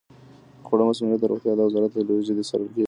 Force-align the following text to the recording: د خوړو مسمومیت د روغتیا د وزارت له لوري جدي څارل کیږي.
د 0.59 0.63
خوړو 0.67 0.89
مسمومیت 0.89 1.19
د 1.21 1.25
روغتیا 1.31 1.53
د 1.55 1.61
وزارت 1.67 1.91
له 1.95 2.03
لوري 2.07 2.23
جدي 2.27 2.43
څارل 2.49 2.67
کیږي. 2.73 2.79